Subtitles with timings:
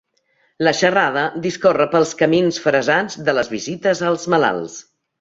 [0.67, 4.85] La xerrada discorre pels camins fressats de les visites als malalts.